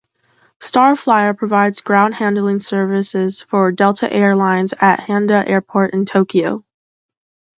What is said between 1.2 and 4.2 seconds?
provides ground handling services for Delta